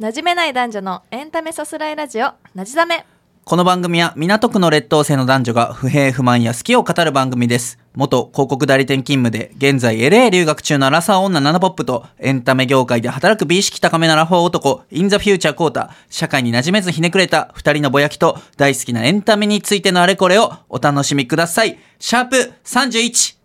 [0.00, 3.04] 馴染めない男女のエンタメさすらいラジオなじだめ
[3.44, 7.78] この番組は港区の劣等生の男女が不平不満や好きを語る番組です。
[7.94, 21.78] 元広告代理店勤務で、現在 LA 留学中のアラサー女ナナポップと、エンタメ業界で働く美意識高めなラフォー男、インザフューチャーコータ、社会に馴染めずひねくれた二人のぼやきと、大好きなエンタメについてのあれこれをお楽しみください。
[21.98, 23.36] シャープ31。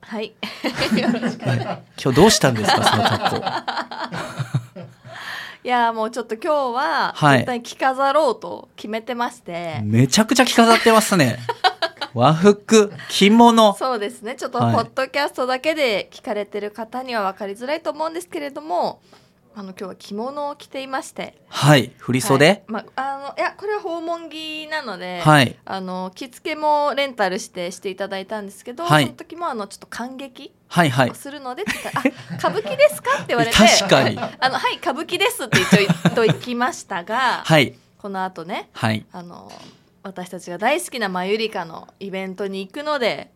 [0.00, 0.32] はい
[2.00, 4.56] 今日どうしたんですか、その格好。
[5.66, 7.38] いやーもうちょっと今日ははい。
[7.38, 11.40] 絶対着飾ろうと決めてまして、めちゃくちゃ着飾ってますね。
[12.14, 13.74] 和服、着物。
[13.74, 14.36] そうですね。
[14.36, 14.76] ちょっとポはい。
[14.76, 19.00] ッドキャストだけで聞かれてる方には分かりづらいと思うんですけれども
[19.56, 21.36] あの今日は着物を着ていまして。
[21.48, 22.46] はい、振袖？
[22.46, 22.62] はい。
[22.68, 25.56] まあ、あのいやこれは訪問着なので、はい。
[25.64, 29.02] あの着付けもレンタルしてしていただいたんですけど、はい。
[29.02, 31.14] その時もあのちょっと感激はい、はいを。
[31.14, 32.02] するのでって言ったら
[32.32, 34.18] 「あ歌舞伎ですか?」って言われて 確かに。
[34.18, 35.78] あのはい歌舞伎ですって一応
[36.14, 37.74] 言っときましたが、はい。
[37.98, 39.04] この後ねはい。
[39.12, 39.50] あの
[40.02, 43.32] 私たちが大好きなマユリカのイベントに行くので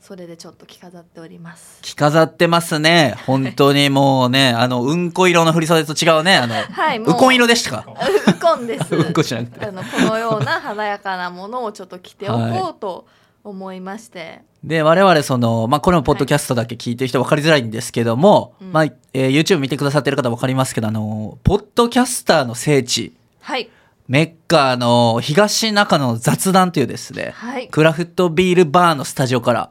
[0.00, 1.78] それでちょっと着飾っております。
[1.80, 3.14] 着飾ってますね。
[3.26, 6.36] 本当にもうね、あの、うんこ色の振袖と違うね。
[6.36, 7.86] あの、はいもうウコン色でしたか？
[8.28, 8.92] ウコンです。
[8.94, 13.06] うんこじゃなくてあのこのような華やかなものをちょっと着ておこうと
[13.44, 18.72] 思いまして、で、我々その、まあ、これもポッドキャストだけ聞いてる人分かりづらいんですけども、うん。
[18.72, 23.68] まあ、えー YouTube 見てくださってる方分かりますけど、あの、ポッドキャスターの聖地、はい。
[24.08, 27.68] メッカの東中野の雑談というですね、はい。
[27.68, 29.70] クラフトビールバーのスタジオから、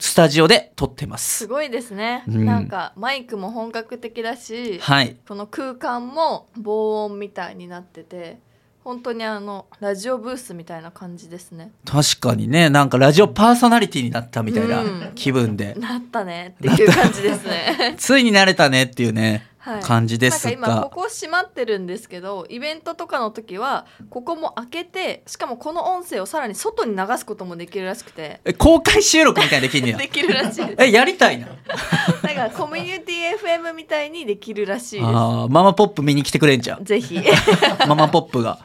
[0.00, 1.38] スタジオで撮ってます。
[1.38, 1.46] す。
[1.46, 2.44] ごいですね、うん。
[2.44, 5.16] なんかマイクも本格的だし、はい。
[5.28, 8.40] この空間も防音みたいになってて
[8.84, 11.70] 本当にあのラジオブースみたいな感じですね。
[11.84, 15.12] 確かにね、なんかラジオパーソナリティになったみたいなうん。
[15.14, 17.96] 気分で、なったねっていう感じですね。
[17.98, 19.42] ついに慣れたねっていうね、はい
[19.82, 28.40] 感じですなんか今こが、こ閉まってるんですけどイベントとかの時はここも開けてしかもこの音声をさらに外に流すこともできるらしくて。
[28.44, 29.98] え公開収録みたいにできんねや。
[29.98, 30.66] できるらしい。
[30.66, 31.48] ですえ、やりたいな。
[32.22, 36.78] だからコミュニティ FM みたいにできるらしいであーママポップ見に来てくれんじゃん。
[36.78, 36.84] す。
[36.84, 37.20] ぜひ。
[37.86, 38.58] ママポップが。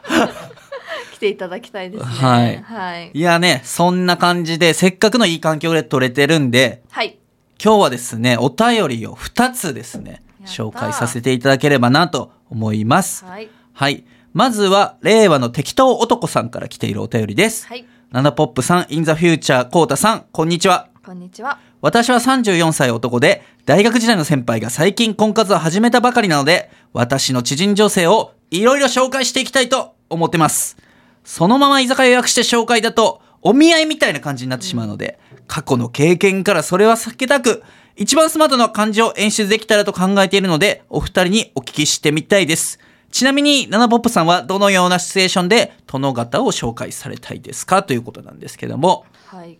[1.14, 2.10] 来ていただきたいですね。
[2.10, 2.62] はい。
[2.62, 7.18] はい、いやね、そんな感じで、せっかくのいい環境で撮れてるんで、はい。
[7.62, 13.24] 今日はですね、お便りを2つですね、紹介させていただければなと思います。
[13.24, 14.04] はいはい。
[14.32, 17.66] まずは、令和の適当男さんから来ているお便りです。
[17.66, 17.84] はい
[18.14, 20.86] ナナポップさん、インザフューチャー、コータさん、こんにちは。
[21.04, 30.76] こんにちは私は34歳男で、大学時代の先輩が最近婚活を始めたばかりなので、私の知人女性をいろいろ紹介していきたいと思ってます。
[31.24, 35.18] そのまま居酒屋予約して紹介だと、お見合いみたいな感じになってしまうので、
[35.48, 37.64] 過去の経験からそれは避けたく、
[37.96, 42.80] 一番スマートな感じを演出できたらと考えているので、お二人にお聞きしてみたいです。
[43.12, 47.84] ちなみに、ナナポップさんはどのようなシチュエーションで殿方を紹介されたいですか？
[47.84, 49.58] ということなんですけども、はい。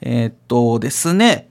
[0.00, 1.50] えーっとですね、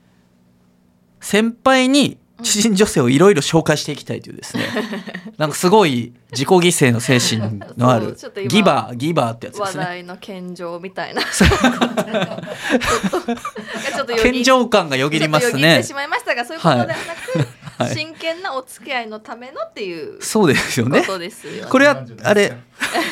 [1.20, 4.64] 先輩に知人女性をいろいろ紹介していきたいというですね、
[5.38, 9.84] なんかすごい自己犠牲の精神のあるちょっと今ギバー、ギバーってやつで話すね。
[9.84, 11.22] 題の献上みたいな
[14.22, 15.94] 健常感がよぎりますねちょっとよぎってし。
[15.94, 16.98] まいましたがそういうことではなく、
[17.38, 17.60] はい
[17.94, 21.00] 真剣なお付き合いのためのっていうそうですよね。
[21.00, 21.70] ことですよね。
[21.70, 22.52] これは、あれ、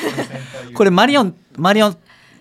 [0.74, 1.96] これマリオン、マリオン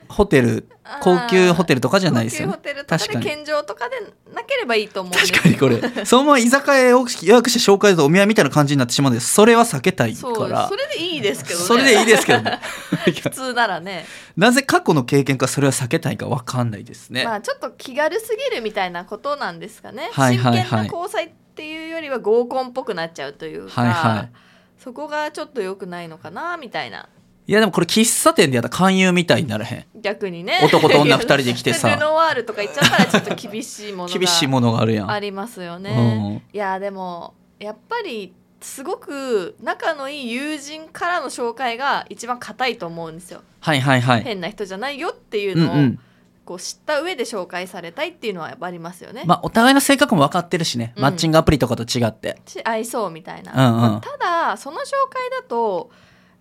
[0.09, 0.67] ホテル、
[1.01, 2.73] 高級ホテルとかじゃないですよね高級ホ。
[2.73, 3.25] テルとかで確かに。
[3.25, 3.95] 献上とかで
[4.33, 9.33] なければいいと思う確かにこれ、そのまま居酒屋を予約して紹介だとお見合いみたいな感じになってしまうんです。
[9.33, 10.75] それは避けたいからそ。
[10.75, 11.65] れでいいですけどね。
[11.65, 12.59] それでいいですけどね。
[13.21, 14.05] 普通ならね、
[14.35, 17.23] なぜ過去の経験かそれは避けたいか分かんないですね。
[17.23, 20.09] まあちょっと気軽すぎるみたいなことなんですかね。
[20.11, 24.29] はいはいはい真剣な交際っていうよりは合コンっぽくなっちゃうというか、はいはい
[24.77, 27.09] そこがちょっと良くないのかなみたいな。
[27.47, 29.85] いやでもこれ喫茶店でやったら勧誘みたいにならへん。
[30.01, 30.59] 逆にね。
[30.65, 35.09] 男と女二人で来てさ ルノワールとか行っちゃったらちょっと厳しいものが厳しいものがあるやん。
[35.09, 35.91] ありますよね。
[35.91, 43.41] うんいやでもやっぱりすごく仲のいい友人からの紹介が一番硬いと思うんですよ。
[43.61, 44.23] はいはいはい。
[44.23, 45.99] 変な人じゃないよっていうのを、うんうん。
[46.43, 49.23] こう知った上で紹介されたいっていうのはやっぱありますよね。
[49.25, 50.91] まあお互いの性格も分かってるしね。
[50.97, 52.41] うんマッチングアプリとかと違って。
[52.45, 53.53] し合いそうみたいな。
[53.53, 55.89] うんうんまあただその紹介だと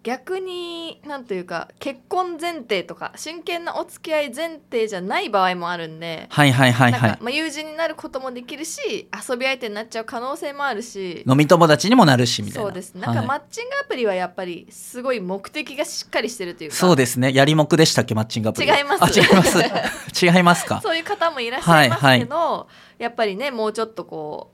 [0.07, 6.29] 逆になんというか結婚前提とか真剣なお付き合い前提じゃない場合もあるんで。
[6.31, 7.11] はいはいはいはい。
[7.21, 12.69] まあ、友人になることもできるし遊び相手になっちゃう可能性もあるし飲み友達にもなるしみたいな。
[12.69, 17.33] そうですなんかマはいッチングアプリはやっぱりすごい目的がしっかりしてるというかそうですね。
[17.35, 18.69] やりもくでしたっけマッチングアプリ。
[18.69, 19.59] 違いますあ、違います。
[20.25, 20.81] 違いますか。
[20.83, 22.69] そういう方もいらっしゃいますはいけど、
[22.99, 24.53] やっぱりねもうちょっとこ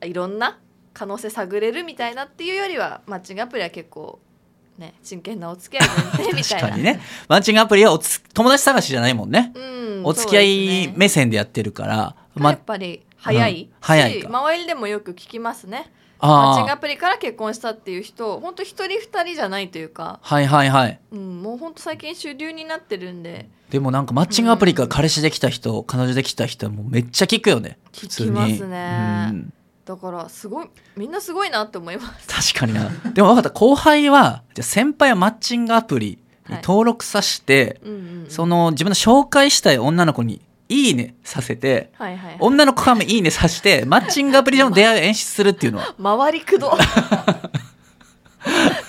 [0.00, 0.60] ういろんな
[0.94, 4.20] 可能性探れるみたいなっていうよりはマッチングアプリは結構
[4.82, 5.88] ね真剣なお付き合い
[6.34, 6.60] みたいな。
[6.60, 7.00] 確かにね。
[7.28, 9.60] マッチングアプリはおつ友達探しじゃないもんね、う
[10.00, 14.28] ん、お付き合い目線でやってるから、まやっぱり早いし、うん早いか。
[14.28, 15.90] 周りでもよく聞きますね。
[16.20, 21.00] マッチングあアプリから結婚したっていう人本当一人二人じゃないというか、あはいはいはい。
[21.10, 23.48] うん、もう本当最近主流になってるんで。
[23.70, 27.78] でもなんかマッチングアプリから彼氏できた人、彼女できた人はもうめっちゃ聞くよね。
[27.92, 28.30] 普通に。
[28.30, 29.28] 聞きますね。
[29.30, 29.52] うん
[29.84, 32.52] だからすごいみんなすごいなって思います。
[32.52, 32.88] 確かにな。
[33.12, 33.50] でも分かった。
[33.50, 36.18] 後輩はじゃあ先輩はマッチングアプリ
[36.48, 38.30] に登録させて、うんうんうん。
[38.30, 45.94] その自分の紹介したい女の子に「いいね」させてはいはい、はい、女の子からも「いいね」させてマッチングアプリでの出会いを演出するっていうのは。
[46.18, 46.72] 回りくど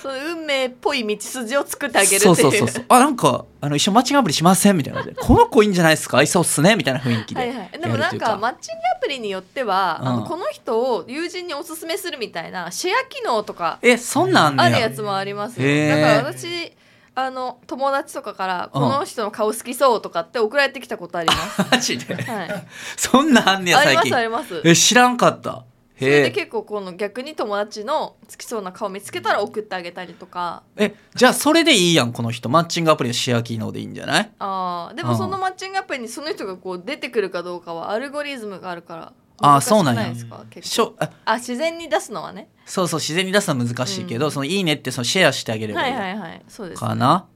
[0.04, 2.34] その運命っぽい道筋を作ってあげるっていう。
[2.34, 2.84] そうそうそうそう。
[2.90, 5.02] あなんかあの一緒にマッチングアプリしませんみたいな。
[5.02, 6.18] この子いいんじゃないですか？
[6.18, 6.76] 合いそうっすね？
[6.76, 7.40] みたいな雰囲気で。
[7.40, 10.20] はいはい、でもなんかマッチングアプリによっては、あうん。
[10.20, 15.66] のこの人を友人におすすめするみたいなシェア機能とかえそんなんあるやつもありますよ。
[15.66, 15.88] へー。
[15.88, 16.72] だから私
[17.14, 22.14] あの友達とかからこの人の顔好きそうとかって送られてきたことあります、 マジで？
[22.14, 22.66] はい、
[22.98, 24.60] そんなんあんねやあります最近あります。
[24.64, 25.64] え知らんかった
[25.96, 30.64] それで結構この逆に友達の好きそうな顔見つけたら送ってあげたりとか。
[30.76, 32.48] えじゃあそれでいいやんこの人。
[32.48, 34.30] マッチングアプリのシェア機能でいいんじゃない？
[34.40, 34.96] あー。
[34.96, 39.12] でもそのマッチングアプリにその人がこう出てくるかどうかはアルゴリズムがあるから。
[39.38, 40.44] あそうなんやいですか？
[40.50, 42.48] 結し構ょああ自然に出すのはね。
[42.66, 44.32] そうそう自然に出すのは難しいけど、うん。
[44.32, 46.42] そのいいねってそのシェアしてあげればいはいいはいはい。
[46.48, 47.26] そうです、かな、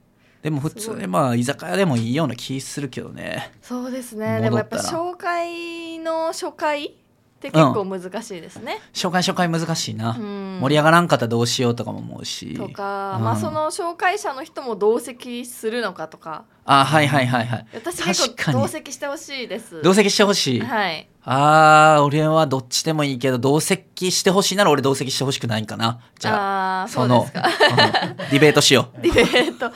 [0.43, 1.01] でも普通すごい。
[1.01, 3.53] にまあ居酒屋でもいいような気するけどね。
[3.63, 4.41] そうですね。
[4.41, 6.97] でもやっぱ戻ったら紹介の初回
[7.39, 10.59] って結構難しいですね、初回初回難しいな、うん。
[10.61, 11.09] 盛り上がらん。
[11.09, 13.25] かったらどうしようとかも思うしとか、うん。
[13.25, 16.45] まあその紹介者の人も同席するのかとか。
[16.65, 17.67] あはいはいはいはい。
[17.75, 19.81] 私結構同席してほしいです。
[19.83, 26.01] 同席してほしい、はいあー俺はどっちでもいいけど同席してほしいなら俺同席してほしくないんかな。
[26.19, 27.43] じゃあそうですか。
[27.43, 27.45] う
[28.15, 29.01] んディベートしよう。
[29.03, 29.67] ディベート。
[29.67, 29.71] い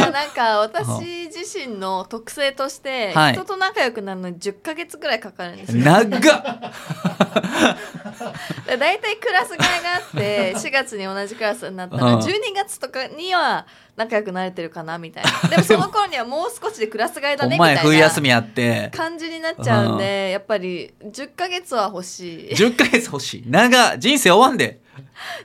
[0.00, 3.34] やなんか私自身の特性としてはい。
[3.34, 6.06] 人と仲良くなるのに10ヶ月ぐらいかかるんですよ、長っ。
[8.66, 9.66] で大体クラス替えが
[9.96, 12.20] あって4月に同じクラスになったらうん。
[12.20, 13.66] 12月とかには
[13.96, 15.48] 仲良くなれてるかなみたいな。
[15.50, 18.90] でもその頃にはもう少しでクラス替えだおねみたいな前冬休みやって。
[18.94, 22.54] 感じになっちゃうんでやっぱり10ヶ月は欲しい。
[22.54, 23.44] 10ヶ月欲しい。
[23.46, 24.80] 長っ人生終わんで。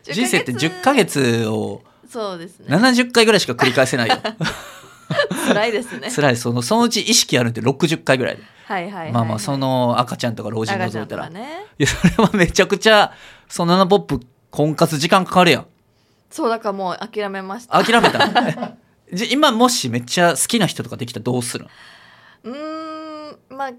[0.04, 2.76] 10人生って10ヶ月をそうですね。
[2.76, 4.18] 70回ぐらいしか繰り返せないよ。
[5.48, 6.10] 辛いですね。
[6.12, 6.38] 辛い。
[6.38, 8.44] そのそのうち意識あるって60回ぐらいで。
[8.66, 9.12] はいはいはいはい。
[9.14, 13.14] まあまあその赤ちゃんとか老人赤ちゃん覗いたら、ねいやそれはめちゃくちゃ
[13.48, 14.20] そのナナポップ
[14.52, 15.66] 婚活時間かかるやん
[16.30, 17.84] そうだからもう諦めました。
[17.84, 18.76] 諦めたえ
[19.16, 21.66] じゃ今もしめっちゃ好きな人とかできたらどうする
[22.44, 22.52] の？
[22.52, 23.72] うーんまあ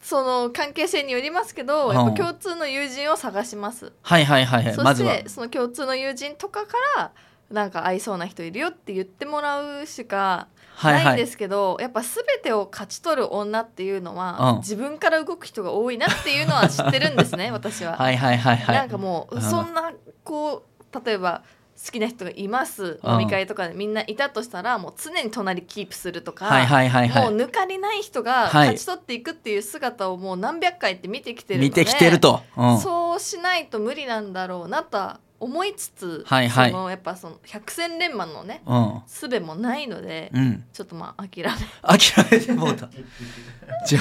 [0.00, 1.94] その関係性によりますけど、うん。
[1.94, 4.74] やっぱ共通の友人を探します、はいはいはいはい。
[4.74, 7.10] そしてその共通の友人とかから
[7.50, 11.04] なんか合いそうな人いるよって言ってもらうしかはいはい。
[11.04, 14.58] ないんですけど、やっぱ全てを勝ち取る女っていうのは、うん。
[14.58, 17.96] 自分から動く人が多いなっていうのは知ってるんですね私は。
[17.96, 19.92] はいはいはいはいなんかもう、うんそんな
[20.24, 21.42] こう例えば
[21.84, 22.98] 好きな人がいます。
[23.02, 23.12] うん。
[23.12, 28.68] 飲み会とかでみんないたとしたらもう常に隣キープするとか、はいはいはいはもう抜かりない人がはい。
[28.68, 36.70] 勝ち取っていくっていう姿をもう何百回って見てきてるのでい見てきてると、うん、そうしないと無理なんだろうなとは思いつつ、はいはい。
[36.70, 39.02] そのやっぱその百戦錬磨のねうん。
[39.06, 40.64] 術もないので、うん。
[40.72, 41.44] ちょっとまあ諦
[41.82, 42.88] 諦めてもうた。
[43.86, 44.00] じゃ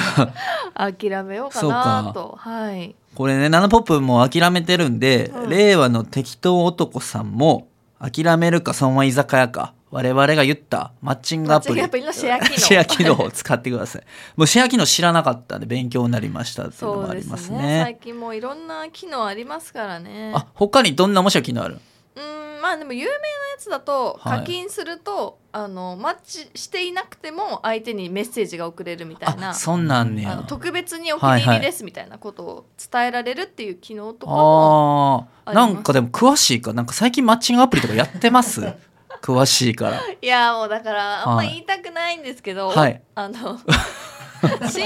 [0.75, 0.91] あ。
[0.91, 2.01] め諦めようかそうか。
[2.03, 2.95] なとはい。
[3.15, 5.49] これねナナポップも諦めてるんで、うん。
[5.49, 7.67] 令和の適当男さんも
[7.99, 11.75] 諦めるかそのまま居酒屋か我々が言ったマッチングアプリ。
[11.81, 12.57] シェア機能。
[12.57, 14.03] シェア機能を使ってください。
[14.35, 17.57] もうシェア機能知らなかったんで勉強になりましたっていうのもありますすね。
[17.59, 20.33] ね最近もういろんな機能ありますからね。
[20.35, 21.79] あ他にどんな面白い機能ある？
[22.15, 23.21] うーんまあでも有名なや
[23.59, 24.39] つだとはい。
[24.39, 29.51] 課金すると、あのマッチしていなくても相手にメッセージが送れるみたいな。
[29.51, 36.73] あそんなんね特別にお気に入りですみたいなことを伝えられるっていう機能とかもあーありますなんかでも詳しいか。
[36.73, 38.61] なんか最近マッチングアプリとかやってます？
[39.21, 40.01] 詳しいから。
[40.21, 43.01] いやもうだからあんまはい言いたくないんですけど、はい。
[43.15, 43.57] あの
[44.69, 44.81] し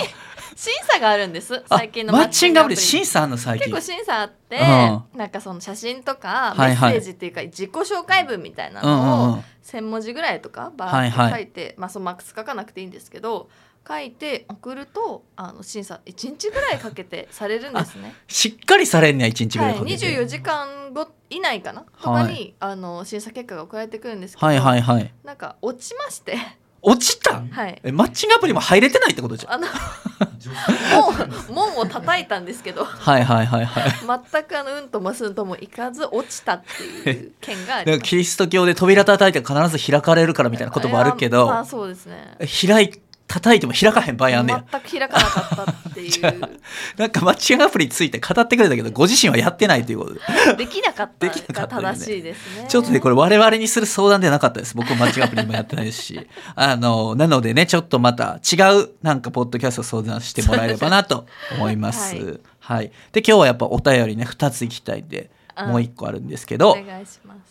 [0.56, 2.78] 審査があるんですあ最近のマッチングアプリ。
[2.78, 3.72] 審査の最近。
[3.72, 6.92] 結構審査あって、うなんかその写真とかメはいはい。
[6.92, 11.32] ッセージっていうか自己紹介文みたいなのをうん1,000文字ぐらいとかバはいはい。
[11.32, 13.50] て書いて、まあそのマックス書かなくていいんですけど
[13.88, 18.14] 書いて送るとあの審査1日ぐらいかけてされるんですね。
[18.28, 21.84] しっかりされんねや1日ぐはい、らいかけて、24時間後以内かな？
[22.02, 25.14] とかに、あの審査結果が送られてくるんですけど、はいはいはい。
[25.24, 26.38] なんか落ちまして。
[26.84, 27.80] 落ちたはい。
[27.84, 29.54] えマッチングアプリも入れてないってことじゃん。
[29.54, 29.68] あの
[31.52, 32.84] 門門を叩いたんですけど。
[32.86, 33.94] はいはいはいはい。
[34.32, 36.64] 全くあのうんともすんともいかず落ちたっ
[37.04, 38.04] ていう件があります。
[38.04, 41.52] キリスト教で扉叩いて必ず開かれるからみたいな言葉あるけど。
[41.54, 42.36] あそうですね。
[42.68, 46.60] 開い叩いても開かへん場合あんねや全く開かなかったっていう。
[46.98, 50.14] なんかマッチングアプリについて語ってくれたけどご自身はやってないということ。
[50.58, 52.66] で できなかったが正しいですね。
[52.68, 54.76] ちょっとねこれ我々にする相談ではなかったです。
[54.76, 56.28] 僕もマッチングアプリもやってないですし。
[56.56, 62.16] あのなのでねちょっとまた違うなんかポッドキャスト相談してもらえればなと思います。
[62.16, 62.40] はい。
[62.60, 66.78] はい、で今日はやっぱお便りね2ついきたいんでうんもう1個あるんですけおど、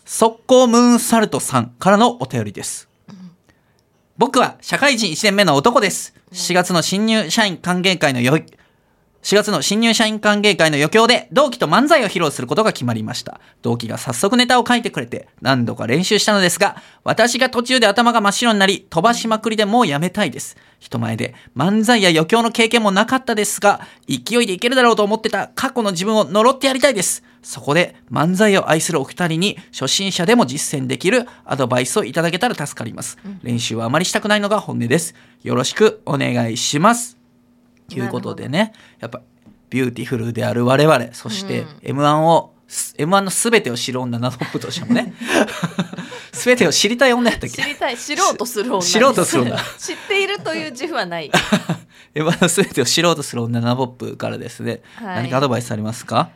[0.05, 2.90] 速攻ムーンサルトさんからのお便りです。
[4.21, 6.13] 僕は社会人1年目の男です。
[6.31, 8.37] 4月の新入社員歓迎会のよ、
[9.23, 13.39] 4月の新入社員歓迎会の余興で同期と漫才を披露することが決まりました。
[13.61, 20.57] 同期が早速ネタを書いてくれて何度か練習したのですが、私が途中で頭が真っ白になり飛ばしまくりでもうやめたいです。
[20.79, 27.23] 人前で漫才や余興の経験もなかったですが、勢いでいけるだろうと思ってた過去の自分を呪ってやりたいです。
[27.43, 33.19] そこで漫才を愛するお二人に初心者でも実践できるアドバイスをいただけたら助かります。
[33.43, 35.13] 練習はあまりしたくないのが本音です。
[35.43, 37.20] よろしくお願いします。
[37.95, 39.21] ということでね、やっぱ
[39.69, 41.99] ビューティフルである我々、そしてうん。
[41.99, 42.53] M1 を、
[42.97, 45.13] M1 のすべてを知る女などとしてもね、
[46.31, 47.61] すべてを知りたい女やったっけ？
[47.61, 49.57] 知りたい知ろうとする女知ろうとする女。
[49.77, 51.29] 知っているという自負はない。
[52.15, 55.23] M1 のすべてを知ろうとする女ナナポップからですね、はい。
[55.23, 56.29] 何かアドバイスありますか？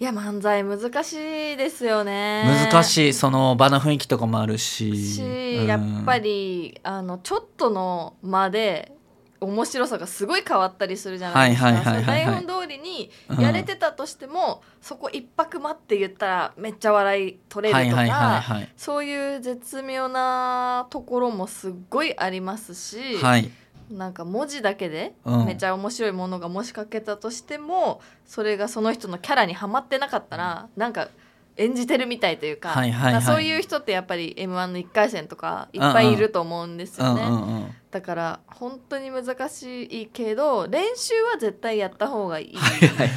[0.00, 2.44] いや漫才難しいですよね。
[2.70, 3.12] 難しい。
[3.12, 5.14] その場の雰囲気とかもあるし。
[5.14, 5.66] し、うん。
[5.66, 8.92] やっぱりあのちょっとの間で
[9.40, 11.72] 面白さがすごい変わったりするじゃないですか。
[12.02, 18.42] 台本通りにやれてたとしても、そこ一泊待って言ったらめっちゃ笑い取れるとか、
[18.76, 23.50] そういう絶妙なところもすっごいありますし、はい。
[23.90, 25.46] なんか文字だけでうん。
[25.46, 31.08] めっちゃ面白いものがもしかけたとしても、それがその人のキャラにはまってなかったらなんか
[31.58, 33.22] 演じてるみたいというか,、はいはいはい。
[33.22, 37.74] そういう人ってやっぱり m 1の1回戦とかいっぱいいると思うんですよね、うんうんうん。
[37.90, 43.08] だから本当に難しいけど練習は絶対やった方がいい、はいはい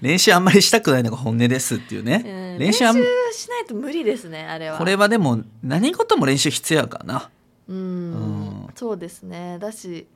[0.00, 4.78] 練習あんまりしたくないのが本音ですっていうね、うん練練習あん習しないと無理ですねあれは。
[4.78, 7.30] これはでも何事も練習必要やからな。
[7.68, 7.76] うん。
[7.76, 8.66] うん。
[8.74, 9.58] そうですね。
[9.58, 10.06] だし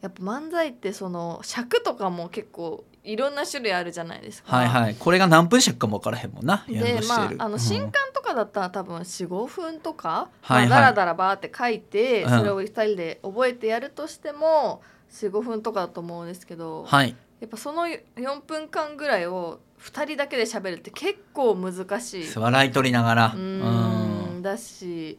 [0.00, 4.56] やっぱ漫才ってその尺とかも結構いろんな種類あるじゃないですか。
[4.56, 4.94] はいはい。
[4.94, 6.64] これが何分尺かも分からへんもんな。
[6.68, 7.58] やでまあ、あのうん。
[7.60, 10.68] 新刊とかだったら多分45分とか、はいはい。
[10.68, 12.38] まあ、だらだらバーって書いて、うん。
[12.38, 14.82] それを2人で覚えてやるとしても
[15.12, 17.14] 45分とかだと思うんですけど、はい。
[17.40, 22.38] やっぱその4分間ぐらいを2人だけで喋るって結構難しい。
[22.38, 23.26] 笑い取りながら。
[23.34, 24.14] うーん。
[24.44, 25.18] だし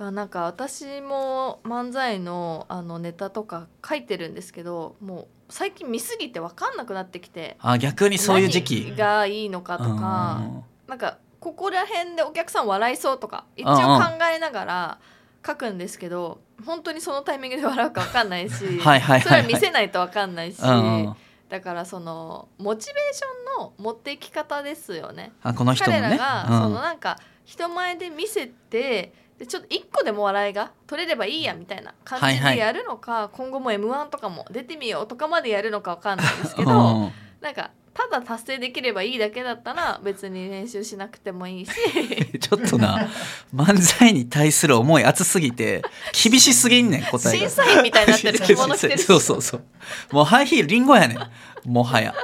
[0.00, 7.56] あなんか私も漫才のあのネタとか書いてるんですけどもう最近見すぎて分かんなくなってきて。
[7.60, 8.84] あ逆にそういう時期。
[8.90, 10.42] 何がいいのかとか。
[10.86, 14.02] なんかここら辺でお客さん笑いそうとか一応考
[14.34, 14.98] えながら
[15.46, 20.60] 書くんですけど本当にそのタイミングで笑うか分かんないし はいはいそれは見せないと分かんないし。
[20.60, 21.16] うんうん。
[21.48, 25.32] だからそのモチベーションの持っていき方ですよね。
[25.42, 26.02] あこの人もね。
[26.02, 26.62] 彼らが、うん。
[26.64, 32.54] そのなんか人前で見せてでちょっと一個でも笑いが取れればいいやみたいな感じはいはい。
[32.56, 36.74] でやるのか、今後も m 1とかも出てみようとかまでやるのかわかんないですけど、う
[37.06, 37.12] ん。
[37.40, 41.72] なんかただ達成できればいいだけだったら別に練習しなくてもいいし。
[42.38, 43.08] ちょっとな
[43.54, 47.48] 漫才に対する思い熱すぎて厳しすぎんねん答えが。
[47.48, 49.02] 審査員みたいになってる着物着てるし。
[49.06, 49.64] そうそうそう
[50.12, 51.70] もうハイヒールリンゴやねん。
[51.70, 52.14] もはや。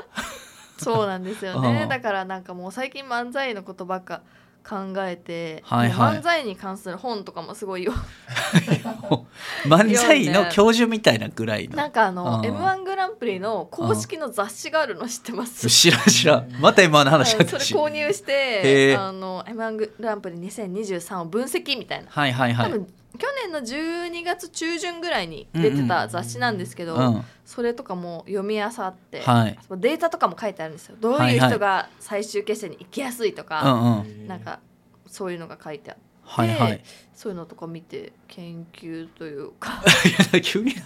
[0.79, 1.63] そうなんですようん。
[1.63, 4.23] ねだからなんかもう最近漫才のことばっか
[4.69, 6.19] 考えて、はいはい。
[6.19, 7.93] 漫才に関する本とかもすごいよ。
[9.67, 11.77] 漫才の教授みたいなぐらいの。
[11.77, 12.47] なんかあの、うん。
[12.47, 15.69] m 1グランプリの公式の雑誌があるの知ってます？
[15.69, 16.51] 知らん知らん。
[16.61, 22.71] また今の話はいそれ購入してあの m 1グランプリ2023を分析みたいな、はいはいはい。
[22.71, 22.87] 多分
[23.19, 27.25] 去年の12月中旬ぐらいに出てた雑誌なんですけど、うん。
[27.45, 29.59] それとかも読み漁って、はい。
[29.79, 30.97] データとかも書いてあるんですよ。
[31.01, 34.27] どういう人が最終決戦に行きやすいとうか、んうん。
[34.27, 34.59] なんか
[35.07, 36.83] そういうのが書いてあって、はいはい。
[37.15, 39.83] そういうのとか見て研究というか。
[40.33, 40.83] いや急に研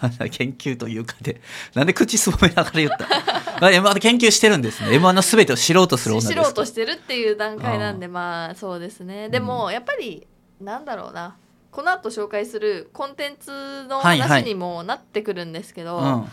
[0.52, 1.40] 究というかで
[1.74, 3.06] なんで口すぼめながら言った？
[3.66, 4.90] あ M1 研究してるんですね。
[4.98, 9.28] M1 の全てを知ろうとする女ですか知ろうとしてるっていう段階なんでまあそうですね。
[9.30, 10.26] でもやっぱり
[10.60, 11.36] なんだろうな
[11.70, 14.28] この後紹介するコンテンツのはいはい。
[14.28, 16.28] 話にもなってくるんですけど、うん。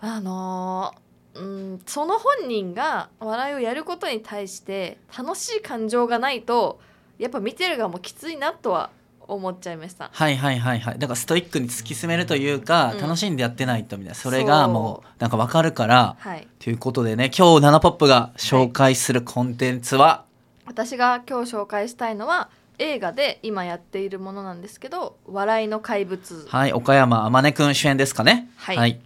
[0.00, 1.02] あのー
[1.34, 6.80] うん、その本人が笑いをやることに対して楽しい感情がないと
[7.18, 8.90] やっぱ見てる側もきついなとは
[9.20, 10.10] 思っちゃいました。
[10.12, 10.98] はいはいはいはい。
[10.98, 13.00] だからストイックに突き進めるというか、うん。
[13.00, 14.14] 楽しんでやってないとみたいな。
[14.14, 16.46] それがもうなんかわかるからはい。
[16.58, 20.24] ということでね今日ナナポップが紹介するコンテンツは、
[20.66, 22.50] 私が今日紹介したいのは
[22.82, 26.46] 映画で今やっているものなんですけど「笑いの怪物。
[26.48, 28.50] はい、岡山天音くん主演ですかね。
[28.56, 28.76] はい。
[28.76, 29.00] はい、」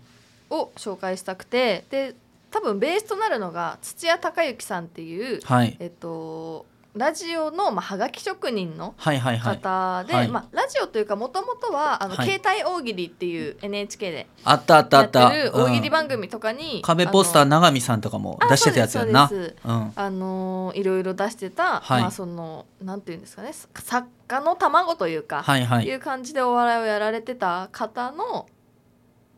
[0.49, 2.15] を紹介したくてで
[2.51, 5.77] 多分ベースとなるのが土屋隆之さんっていう、はい。
[5.79, 6.65] えっと
[6.97, 9.57] ラジオの、まあ、はがき職人のはいはいはい。
[9.57, 10.29] 方で、はい。
[10.29, 12.27] まあ、ラジオというかもともとはあの、はい。
[12.27, 15.93] 携帯大喜利っていう NHK であったあったあやったる大喜利うん。
[15.93, 19.93] 番組とかに、壁ポスター永見さんとかも出してたやつやんなうん。
[19.95, 22.01] あのいろいろ出してた、はい。
[22.01, 25.87] まあそのなんていうんですかねさ作家の卵というか、はいはい。
[25.87, 28.47] いう感じでお笑いをやられてた方の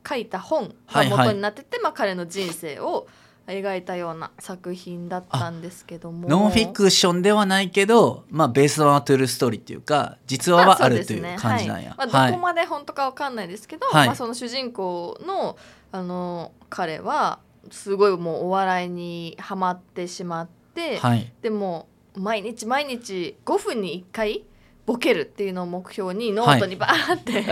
[0.08, 1.18] 書いた本がはいはい。
[1.26, 3.08] 元になってて、まあ、彼の人生を
[3.48, 6.28] 描いたような作品だったんですけども。
[6.28, 11.94] ノンフィクションではないけど、まあ、ベースは true story っていうか実話はあるという感じなんや。
[11.96, 12.32] まあ、どはい。
[12.32, 14.06] こまで本当かわかんないですけど、はい。
[14.06, 15.56] まあ、その主人公の
[15.90, 17.38] あの彼は
[17.70, 21.32] すごいもうお笑いにはまってしまって、はい。
[21.40, 24.44] でも毎日毎日5分に1回
[24.88, 27.44] ボケるっていうのを目標にノートにバーって、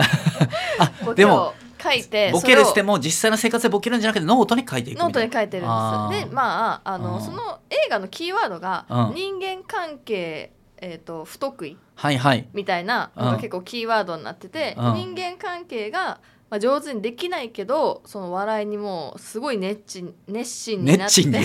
[1.05, 6.25] ボケでもを書いてボケるしてもも実際の生活でボケるんじゃなくてノートに書いていくノートに書いてるんです。
[6.25, 9.13] でまああの、うんその映画のキーワードがうん。
[9.13, 12.47] 人間関係、えー、と不得意はいはい。
[12.53, 13.31] みたいなのうん。
[13.33, 14.93] が結構キーワードになってて、うん。
[14.95, 21.03] 人間関係が、まあ、上手にできないけどその笑いにもうすごい熱心熱心になって。
[21.03, 21.39] 熱心に。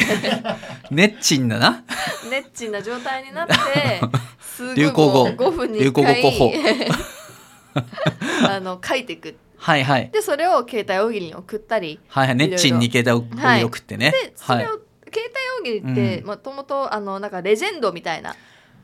[0.91, 1.85] ネッチンだな？
[2.31, 3.55] 熱心な状態になって
[4.75, 5.25] 流行語。
[5.25, 6.53] もう5分に1流行語回候
[8.49, 9.37] あの書いていく。
[9.57, 10.11] はいはい。
[10.11, 12.01] でそれを携帯大喜利に送ったり。
[12.09, 12.37] はいはい。
[12.37, 14.11] ネッチンに携帯をはい送ってね。
[14.11, 14.65] でそはい。
[14.65, 14.81] れを、
[15.13, 15.31] 携
[15.63, 16.27] 帯大喜利ってうん。
[16.27, 18.35] もともとあのなんかレジェンドみたいな。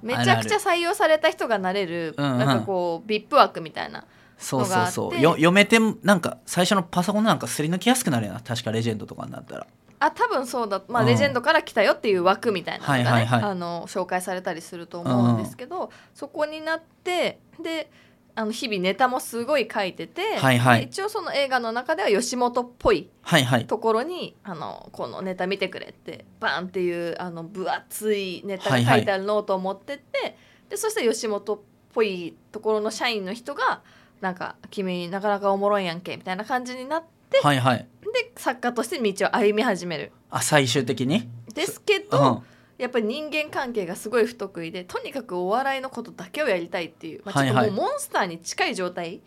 [0.02, 4.04] めちゃくちゃ採用された人がなれるなんかこう VIP 枠みたいな
[4.38, 5.20] そうそうそう。
[5.20, 8.40] よ読めてなんか最初のパソコンなんかすり抜きやすくなるよな。
[8.40, 9.66] 確かレジェンドとかになったら
[10.00, 11.08] あ多分そうだ、まあうん。
[11.08, 13.50] レジェンドから来たよっていう枠みたいなのがね、はいはいはい。
[13.50, 17.90] あの紹介されたりすると思うんですけど、そこになってで
[18.34, 20.80] あの日々ネタもすごい書いてて、はいはい。
[20.82, 23.66] で一応その映画の中では吉本っぽいはいはい。
[23.66, 30.36] ところにあのこのネタ見てくれってバンっていうあの分厚いネタが書いてあるノートを持ってって、
[30.68, 31.58] でそして吉本っ
[31.92, 33.80] ぽいところの社員の人が
[34.20, 40.12] なんか「君なかなかおもろいやんけ」みたいな感じになってはいはいで作家として道を歩み始める。
[40.30, 41.28] あ最終的に？
[41.54, 42.08] ですけうん。
[42.10, 42.42] ど、
[42.78, 49.20] やっぱり人間関係がすごい不得意でとにかくお笑いのことだけをやりたいっていう、まあ、ちょっともはいはいうモンスターに近い状態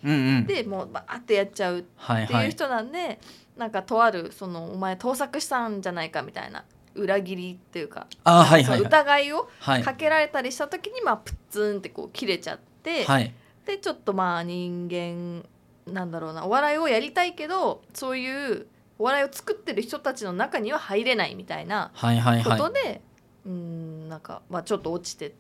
[0.48, 3.20] でもうバーってやっちゃうってはいはいいう人なんで、
[3.58, 6.63] なんかとあるそのお前盗作したんじゃないかみたいな
[6.96, 9.84] 裏切りっていうかあはいはいその疑いをはい。
[9.84, 13.34] かけられたりした時に、まあ、プッツンってこう切れちゃって、はい。
[13.65, 15.44] でちょっとまあ人間
[15.88, 18.67] なんだろうなお笑いをやりたいけどそういう
[19.00, 22.60] お笑いを作ってる人たちの中には入れないみたいなはいはいこはい。
[22.60, 23.02] とで、
[23.46, 25.34] うーんなんか、まあ、ちょっと落ちて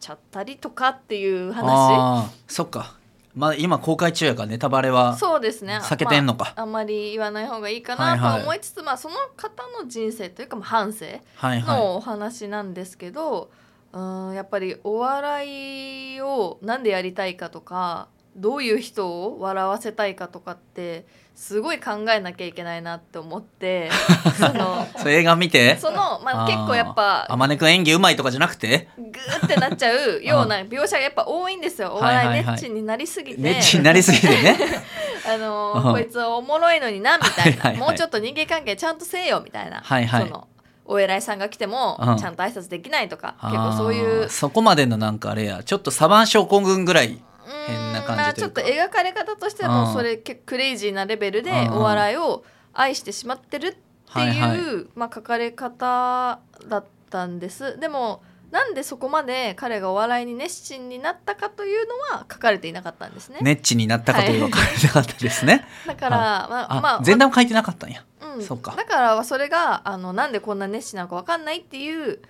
[0.00, 2.30] ちゃったりとかっていう話。
[2.48, 2.96] そっか。
[3.34, 5.78] まあ今公開中やからネタバレはそうですね。
[5.82, 6.44] 避けてんのか。
[6.44, 8.20] まあ、あんまり言わない方がいいかはいはい。
[8.20, 11.78] なとは思いつつ、まあ、その方の人生というか、まあ、半生はいはい。
[11.78, 13.50] のお話なんですけど、
[13.92, 23.90] うーんやっぱりお笑いをなんでやりたいかとかどういう人を笑わせたいかとかってすごい考えなきゃいけないなって思って
[24.38, 25.76] その映画見て？
[25.78, 28.88] その、まあ、結構やっぱ天音くん演技うまいとかじゃなくて？
[28.96, 31.92] グーってなっちゃうような描写がやっぱ多いんですよ。
[31.92, 32.44] お笑いはいはい。
[32.44, 34.58] はい熱心になりすぎて、ネッチになりすぎてね。
[35.28, 35.82] あの うん。
[35.82, 37.42] ーこいつおもろいのになみたいな。
[37.42, 37.76] はいはいはい。
[37.78, 40.26] もうちょっと人間関係ちゃんとせえよみたいな、はいはい。
[40.26, 40.48] その
[40.84, 42.16] お偉いさんが来てもうん。
[42.18, 45.62] ちゃんと挨拶できないとか、結構そういうそこまでのなんかあれや。
[45.64, 47.22] ちょっとサバン症候群ぐらい
[47.66, 53.80] 変変な感じちょっと描かれ方としてはもうそれクレイジーなレベルでうんお笑いを愛してしまってるっていう、
[54.14, 54.86] はいはい。
[54.94, 57.78] まあ、書かれ方だったんです。
[57.78, 63.38] でもなんでそこまで彼がお笑いに熱心になったかというのは書かれていなかったんですね。
[63.40, 68.04] ネッチになったかというのが書いてなかったですね、だから、まああ、まあ前段も書いてなかったんや。
[68.36, 68.74] うん、そっか。
[68.76, 72.20] だからそれがあのなんでこんな熱心なのか分かんないっていう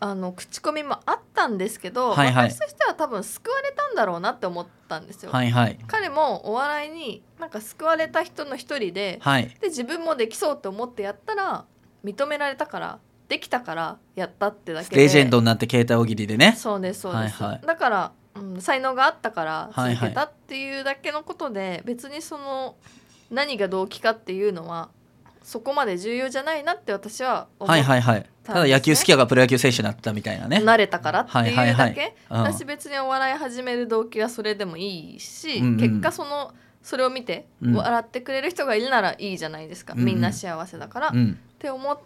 [0.00, 2.50] あの口コミもあったんですけど、はいはい。
[2.50, 5.32] 私としては多分救われたんだろうなって思ったんですよ。
[5.32, 5.78] はいはい。
[5.86, 9.48] 彼もお笑いになんか救われた人の一人ではい。
[9.60, 11.64] で自分もできそうって思ってやったら
[12.04, 15.02] 認められたからできたからやったってだけで。
[15.02, 16.54] レジェンドになって携帯大喜利でね。
[16.56, 17.66] そうですそうです、はいはい。
[17.66, 19.94] だから、うん、才能があったからはいはい。
[19.96, 22.76] 続けたっていうだけのことで、別にその
[23.30, 24.88] 何が動機かっていうのは
[25.42, 30.58] そこまで重要じゃないなって私は思っはいはいはいたただ野球好きやからプロ野球選手になったみたいなね。
[30.58, 32.14] 慣れたからっていうだけ、はいはいはい。
[32.30, 32.42] うん。
[32.42, 37.74] 私別にお笑い始める動機はそれでもいいし、うんうん結果そのそれを見てうん。
[37.74, 40.06] 笑ってくれる人がいるならいいじゃないですか、うんうん。
[40.06, 41.38] みんな幸せだから、っうん。
[41.58, 41.98] て思っ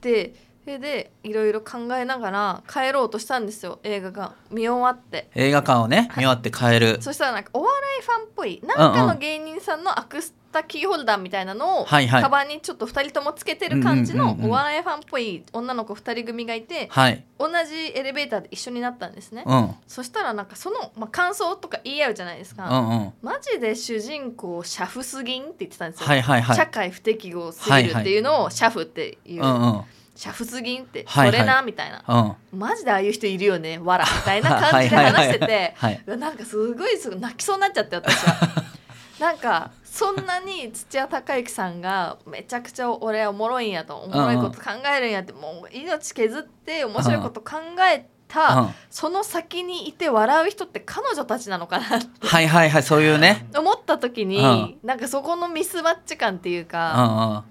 [0.00, 0.34] て
[0.68, 4.34] それでいろいろ考えながら帰ろうとしたんですよ映画が。
[4.50, 5.30] 見終わって。
[5.34, 6.98] 映画館をね見終わって帰る。
[7.00, 8.60] そしたらなんかお笑いファンっぽい。
[8.62, 12.22] なんかの芸人さんのアクスタキーホルダーみたいなのをはいはい。
[12.22, 17.24] カバンにちょっと2人ともつけてる感じのうんうんうんうんお笑いファンっぽい女の子2人組がいてはい。
[17.38, 19.44] 同じエレベーターで一緒になったんですね。
[19.46, 19.74] うん。
[19.86, 23.12] そしたらなんかその、まあ、感想とか言い合うじゃないですうか、んうん。
[23.22, 26.56] マジで主人公シャフすぎんって言ってたんですよ、はいはいはい。
[26.56, 29.82] 社会不適合すぎるっていうのをシャフっていう、うんうん
[30.18, 32.02] シャフすぎんって、それなみたいな。
[32.52, 32.58] うん。
[32.58, 33.78] マジでああいう人いるよね。
[33.78, 35.76] わらみたいな感じで 話してて。
[36.16, 38.34] なんかすごい泣きそうになっちゃって私は。
[39.20, 48.74] なんかそんなに土屋隆之さんがめちゃくちゃ俺おもろいんやとおもろいこと考えるんやってもう命削って面白いこと考えた、うん。
[48.90, 52.26] その先にいて笑う人って彼女たちなのかなって。
[52.26, 53.46] はいはいはいそういうね。
[53.56, 54.78] 思った時に、うん。
[54.82, 57.44] なんかそこのミスマッチ感っていうか、は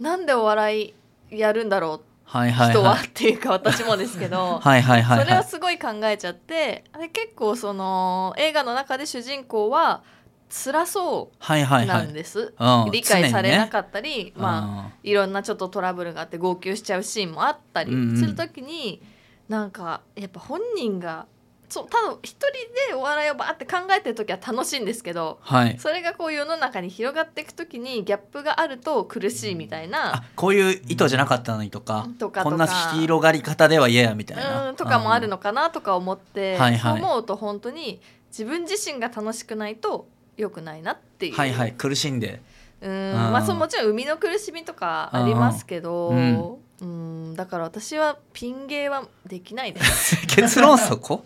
[0.00, 0.94] なんでお笑い
[1.38, 2.70] やるんだろいはいうはい。
[2.70, 4.58] 人はっていうか私もですけど。
[4.62, 10.02] はいはいはいそれはをすごい考えちゃってで結構その映画の中で主人公は
[10.48, 18.16] 辛そいはいうはないんです、うん理解されなっかったり、まあいろんなちょっとトラブルがあって号泣しちゃうシーンもあったりうんうん。
[18.16, 19.02] する時に、
[19.48, 21.26] なんかやっぱ本人が
[21.68, 22.46] そうただ一人
[22.90, 25.78] でお笑いをバーって考えてる時は楽しいんですけどはい。
[25.78, 30.16] それがこう世の中に広がっていく時にギャップがあると苦しいみたいな。
[30.16, 34.70] あこういう意図じゃなかったのにとかとかこんな広がり方では嫌やみたいな。
[34.70, 37.02] うんとかもあるのかなとか思って、はいはい。
[37.02, 41.34] 思うと本当に自分自身が楽しくないと良くないなっていう。
[41.34, 41.72] はいはい。
[41.72, 42.42] 苦しんで。
[42.80, 42.90] うん。
[42.90, 50.16] うんまあそうもちろん生みの苦しみとかありますけど、うんうんだから私はピン芸はできないです。
[50.26, 51.24] 結論そこ？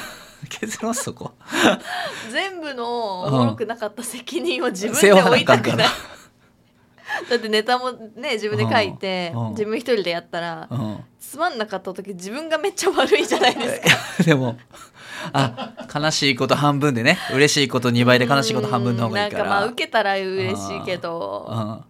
[0.48, 1.32] 結論そこ？
[2.30, 5.88] 全部のおもろくなかった責任を自分で負いたくない。
[7.28, 9.46] だってネタもね自分で書いてうん。
[9.46, 9.50] うん。
[9.50, 11.04] 自分一人でやったらうん。
[11.18, 14.22] つまんなかった時自分がめっちゃ悪いじゃないですか。
[14.24, 14.56] でも
[15.32, 19.44] あ悲しいこと半分でね嬉しいこと2倍で悲しいこと半分の方がいいから。
[19.44, 21.46] うんなんかまあ受けたら嬉しいけど。
[21.50, 21.89] うん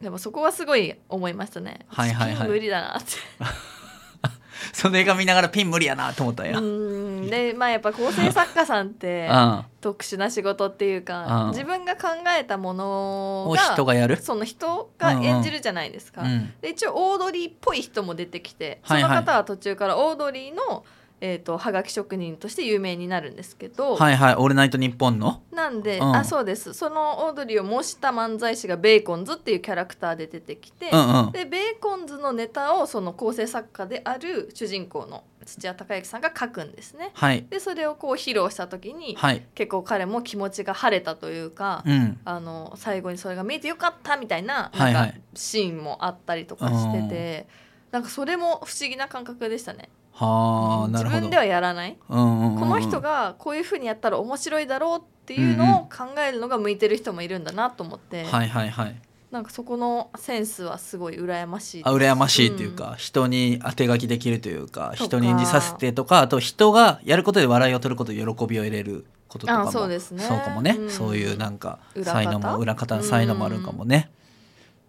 [0.00, 1.80] でもそこはすごい思いましたね。
[1.88, 2.36] はいはいはい。
[2.36, 3.06] 私ピン無理だなって。
[4.72, 7.26] その映画見ながらピン無理やなと思ったんや、ううん。
[7.26, 11.50] んでまあやっぱ構成作家さんってを 特殊な仕事っていうかうん。
[11.50, 12.08] 自分が考
[12.38, 14.16] えたもの人がやる？
[14.20, 16.22] その人が演じるじゃないですか。
[16.22, 16.52] うん。
[16.60, 19.12] で一応オードリーっぽい人も出てきてそはいはい。
[19.12, 20.84] の方は途中からオードリーの、
[21.20, 25.42] えー、とはがき職人として有名になるんですけど、はいはい「オールナイトニッポン」の？
[25.52, 26.16] なんで、うん。
[26.16, 26.74] あそうです。
[26.74, 31.32] そのオードリーを模した漫才師がベーコンズっていうキャラクターで出てきて、うんうん。
[31.32, 37.10] でベーコンズのネタをその構成作家である主人公の土屋隆之さんが書くんですね。
[37.14, 37.44] はい。
[37.50, 39.44] でそれをこう披露した時に、はい。
[39.54, 42.20] 結構彼も気持ちが晴れたというか、うん。
[42.24, 44.92] あの最後にそれが見えてよかったみたいなはいはい。
[44.92, 47.48] なんかシーンもあったりとかしてて、
[47.90, 49.88] なんかそれも不思議な感覚でしたね。
[50.18, 51.20] はあなるほど。
[51.20, 52.60] 自分ではやらない、うんうんうんうん。
[52.60, 59.00] この人がこういうふうにやったら面白いだろうっていうのを考えるのが向いてる人もいるんだなと思って、はいはいはい。
[59.30, 69.68] なんかそこのセンスはすごい羨ましいあ羨ましいっていうか、人に当て書きできるというか人に演じさせてとかあと人がやることで笑いを取ることで喜びを得れることとかも。
[69.68, 70.24] あそうですね。
[70.24, 70.90] そうかもね、うん。
[70.90, 74.10] そういうなんか才能も裏方の才能もあるかもね、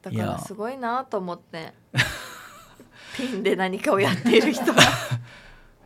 [0.02, 1.74] だからすごいなと思って
[3.20, 4.74] ピ ンで何かをやっている人。
[4.74, 4.82] が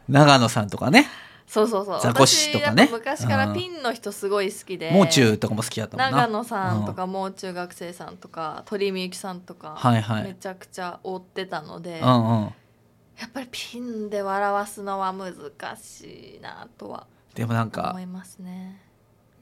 [0.08, 1.08] 長野さんとかね。
[1.48, 2.02] そうそうそう。
[2.02, 2.89] ザコシとかね。
[2.91, 4.91] 昔からピンの人すごい好きで。
[4.91, 6.17] もう中とかも好きだったもんな。
[6.24, 10.24] 長野さんとかもう中学生さんとか鳥居みゆきさんとか、はいはい。
[10.24, 12.54] めちゃくちゃ追ってたので、うんうん。
[13.19, 15.34] やっぱりピンで笑わすのは難
[15.78, 18.82] しいなとはでもなんか思いますね。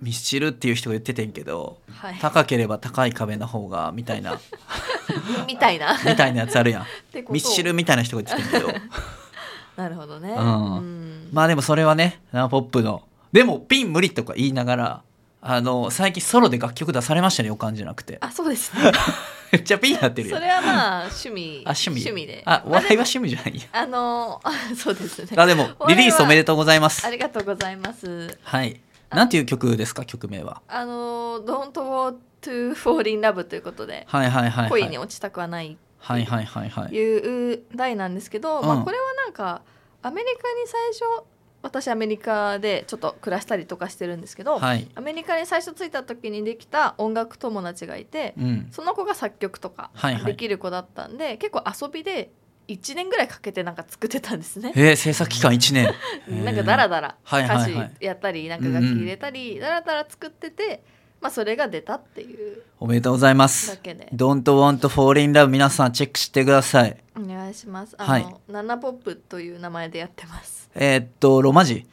[0.01, 4.39] ミスチルっていう人が言っててんけどはい、高ければ高い壁の方がみたいな。
[5.47, 5.97] みたいな。
[6.03, 6.85] みたいなやつあるやん。
[7.29, 8.73] ミスチルみたいな人が言ってたけど。
[9.77, 10.31] なるほどね。
[10.31, 10.77] うん。
[10.77, 11.29] うん。
[11.31, 13.03] まあでもそれはねナポップの。
[13.31, 15.01] でもピン無理とか言いながら
[15.41, 18.17] あの最近ソロで楽曲出されましたね予感じゃなくて。
[18.21, 18.91] あそうですね。
[19.51, 21.61] めっちゃピンやってるそよれはまあ趣味。
[21.65, 22.01] あ趣味。
[22.01, 22.41] 趣味で。
[22.45, 23.61] あお笑いはま趣味じゃないんや。
[23.71, 25.27] あのあそうですね。
[25.35, 27.05] あでもリリースおめでとうございます。
[27.05, 28.37] ありがとうございます。
[28.43, 28.79] はい
[29.15, 30.61] なんていう曲ですか曲名は？
[30.67, 34.69] あの Don't Go to Fall in Love ということで、はいはいはいはい。
[34.69, 36.95] 恋に落ちたくはないはいはいはいはい。
[36.95, 38.67] いう題なんですけど、うん。
[38.67, 39.61] まあこれはなんか
[40.01, 41.25] アメリカに最初
[41.63, 44.89] 私アメリカでちょっと暮らしたりとかしてるんですけど、はい。
[44.95, 48.67] アメリカに最初着いた時にできた音楽友達がいてうん。
[48.71, 50.25] その子が作曲とかはいはい。
[50.25, 52.31] できる子だったんで、結構遊びで
[52.73, 54.73] 1年ぐらいかけてなんか作ってたんですね。
[54.75, 55.93] えー、制作期間1年。
[56.43, 60.83] なんかダラダラ歌詞やったりなんか楽器入れたりダラダラ作ってて、
[61.19, 63.79] まあそれが出たっていうおめでとうございまだす
[64.13, 66.97] Don't want fall in love 皆さんチェックしてください。
[67.15, 67.95] お願いします。
[67.97, 68.35] あの、はい。
[68.47, 70.69] ナナポップという名前でやってます。
[70.73, 71.85] えーっとロマ字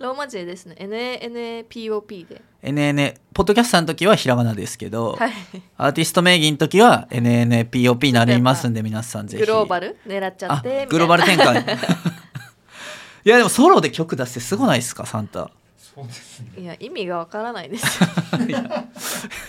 [0.00, 0.76] ローマ字でですね。
[0.78, 2.42] NANPOP で。
[2.62, 5.32] NN ポッドキャスターの時はひらがなですけど、はい。
[5.76, 9.44] アーティスト名義の時は NNPOP になりますんで皆さんぜひ。
[9.44, 11.64] グローバル狙っちゃあってグローバル展開。
[13.24, 15.50] いやでもソロで曲出してすごないですかサンタ。
[15.78, 16.62] そうですね。
[16.62, 18.08] いや意味がわからないですよ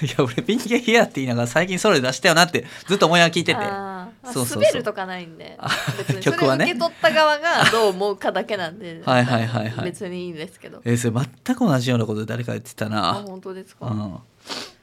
[0.01, 3.60] いや俺ピンゲヒアって言いながら最近ソロで出したよなってずっと思いながら聞いてて。
[3.60, 4.63] あーそうそうそう。
[4.63, 5.57] 滑るとかないんで。
[6.21, 6.65] 曲はね。
[6.65, 9.01] 受け取った側がどう思うかだけなんで。
[9.05, 9.86] はいはいはいはい。
[9.86, 10.81] 別にいいんですけど。
[10.83, 11.13] えーそれ
[11.45, 14.17] 全く同じようなこと誰か言ってたあな本当ですか、うん。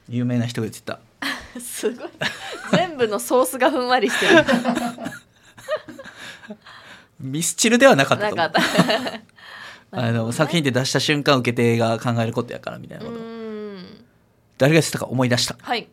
[0.09, 0.99] 有名な人が言ってた。
[1.61, 2.09] すごい。
[2.73, 4.45] 全部のソースがふんわりしてる。
[7.21, 8.73] ミスチルではなかったなと思う。
[8.75, 9.25] かった。
[9.97, 13.44] あの作品で出した瞬間受け手が考えることやからみたいなうこと
[14.59, 15.57] 誰が言ってたか思い出した。
[15.61, 15.89] はい。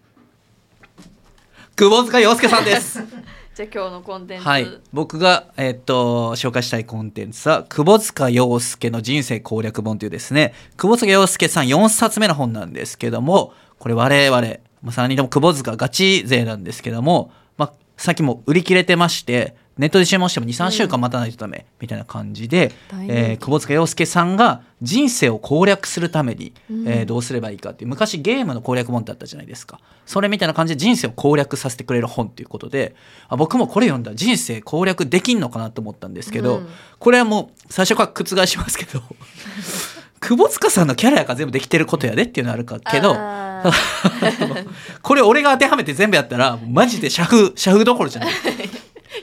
[1.75, 3.03] 久保塚洋介さんです。
[3.55, 4.67] じゃあ今日のコンテンツ、はい。
[4.93, 10.53] 僕が、えっと紹介したいコンテンツは久保塚洋介の人生攻略本というですね。
[10.77, 14.41] 久保塚洋介さん4冊目の本なんですけどもこれ我々、
[14.81, 22.71] まあ、3人とも久保塚ガチ勢なんですけども、まあ、さっきも売り切れてましてネットで注文しても23週間待たないとダメみたいな感じで、
[23.07, 26.87] えー久保塚洋介さんが人生を攻略するために、うん。
[26.87, 29.79] えーどうすればいいかっていう昔ゲームの攻略本ってあったじゃないですか。
[30.05, 32.95] それみたいな感じで人生を攻略させてくれる本っていうことで
[33.27, 34.11] あ僕もこれ読んだ。
[34.11, 36.67] ら人生攻略できんのかなと思ったんですけど、うん。
[36.99, 39.01] これはもう最初から覆しますけど
[40.21, 43.17] 久保塚さんのキャラやから全部できてることやでっていうのはあるかけど
[45.01, 48.33] これ俺が当てはめて全部やったらマジで社風社風どころじゃない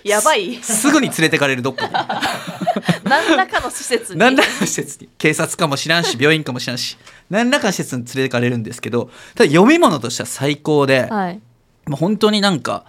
[0.05, 0.57] やばい。
[0.63, 1.93] すぐに連れてかれるどっかに
[3.09, 4.19] 何らかの施設に。
[4.19, 5.09] 何らかの施設に。
[5.19, 6.97] 警察かもしらんし病院かもしらんし。
[7.31, 11.41] 何らかの施設に連れてかれるんですけどただ読み物としては最高で、はい。
[11.87, 12.85] もう本当になんか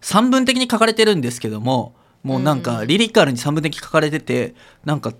[0.00, 5.12] 散文的に書かれてるんですけどももうなんかリリカルに散文的に書かれててなんか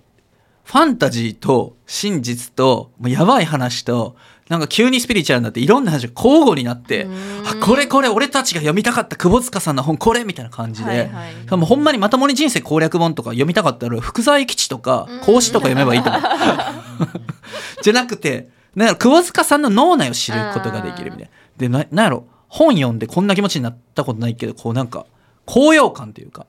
[0.63, 4.15] ファンタジーと真実ともうやばい話と
[4.49, 7.13] なんか急にスピリチュアルになっていろんな話が交互になってうん。
[7.47, 11.57] あこれこれ俺たちが読みたかった久保塚さんの本これみたいな感じで、はいはい。
[11.57, 15.19] もうほんまにまともに人生攻略本とか読みたかったら福沢諭吉とかうん。
[15.21, 16.21] 孔子とか読めばいいと思う。
[17.81, 21.29] じゃなくてなんやろ窪塚さんの脳内を知ることができるみたいな。
[21.57, 25.07] でななんやろ本読んでこんな気持ちになったことないけどこうなんか
[25.45, 26.45] 高揚感というか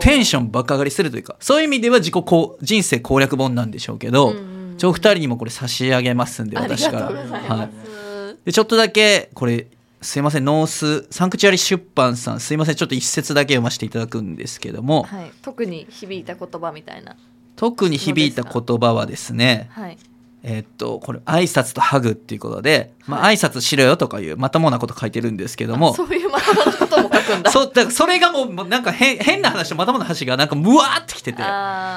[0.00, 7.06] テンション爆上がりするというかそういう意味では自己こう人生攻略本なんでしょうけど、うんちょお二人にもこれ差し上げますんで私から。
[7.06, 9.66] はまいす、でちょっとだけこれ
[10.02, 10.44] すいません。
[10.44, 12.40] ノースサンクチュアリ出版さん。
[12.40, 12.74] すいません。
[12.76, 17.16] ちょっと一節だけ読ませていただくんですけども、はい、特に響いた言葉みたいな。
[17.56, 19.98] 特に響いた言葉はですねはい。
[20.42, 25.94] えーっとこれ挨拶とハグっていうことで、まあ挨拶しろよとかいうまともなこと書いてるんですけども。
[25.94, 27.50] そういうまともなことも書くんだ。
[27.50, 31.42] そうだからそれがもうなんか変変な話とまともな話がなんかムワーってきてて。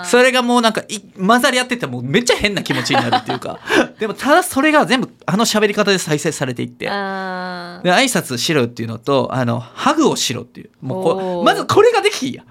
[0.06, 3.60] それがもうなんかい混ざり合っててもうめっちゃ変な気持ちになるっていうか。
[4.00, 6.86] でもただそれが全部あの喋り方で再生されていって。
[6.86, 10.70] で挨拶しろっていうのとあのハグをしろっていう。
[10.82, 12.44] もうこまずこれができひんや、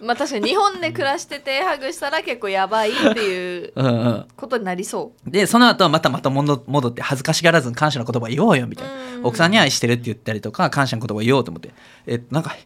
[0.00, 8.92] まあ確かに日本で暮らしててハグしたら結構やばいっていう うんうん、ことになりそでその後はまたまた戻戻って恥ずかしがらずに感謝の言葉言おうよみたいな。
[8.92, 11.70] うん奥さんに愛してるって言ったりとか感謝の言葉言おうと思って。
[12.06, 12.56] えなんか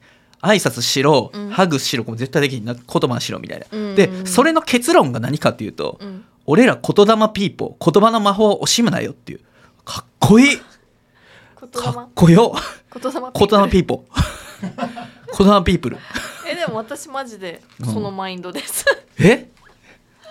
[0.43, 1.51] 挨拶しろ、うん。
[1.51, 3.95] ハグしろ絶対できひんな言葉しろみたいな、うん。
[3.95, 6.01] でそれの結論が何かっていうと、
[6.47, 9.41] 俺ら言霊ピーポー言葉の魔法を惜しむなよっていう。
[9.85, 10.57] かっこいい。
[11.57, 12.55] かっこよ。
[12.93, 15.45] 言霊言霊ピーポー。
[15.45, 15.99] 言霊ピー プル。
[16.51, 18.85] えでも私マジでそのマインドです、
[19.19, 19.51] え？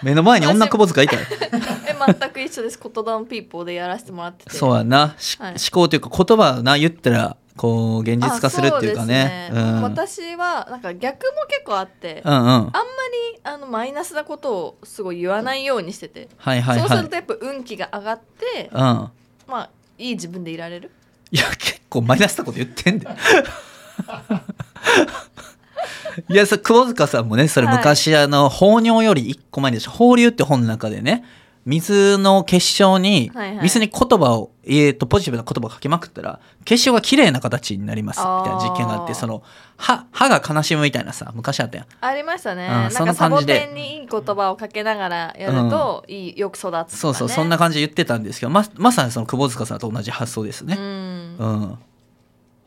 [0.03, 1.21] 目の前に女窪塚いたよ。
[1.87, 2.79] え全く一緒です。
[2.81, 4.51] 言霊ピーポーでやらせてもらってて。
[4.51, 5.51] そうやな、しはい。
[5.51, 9.49] 思考というか言葉をな言ったらこう現実化するっていうかね。
[9.51, 12.39] あそうですうん、私はなんか逆も結構あって、うんうん。
[12.47, 12.71] あんま
[13.33, 16.87] りあのマイナスなことをすごい言わないようにしてて、はいはいはい。
[16.87, 18.79] そうするとやっぱ運気が上がって、うん。
[18.79, 19.11] ま
[19.51, 20.91] あいい自分でいられる。
[21.31, 23.17] いや結構マイナスなこと言ってんだよ
[26.29, 27.77] いやそ窪塚さんもねそれはい。
[27.77, 31.23] 昔、あの放尿より一個前でしょ放流って本の中でね
[31.65, 33.63] 水の結晶に、はいはい。
[33.63, 39.43] 水に言葉を、えー、とポジティブな言葉を書きまくったら結晶が綺麗な形になりますみたいな実験があってあーその
[39.77, 41.87] 歯歯が悲しむみたいなさ昔あったやん。
[42.01, 43.59] ありましたね、うんなんそんなかサボ感じで。
[43.67, 50.75] テンにいい言葉をかけながらやると、いいよく育つとか、ね、そうそうそんな感じで言ってたんですけどままさにその窪塚さんと同じ発想ですね。
[50.77, 50.83] うん。
[50.83, 51.77] うん、